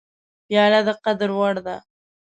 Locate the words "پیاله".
0.47-0.79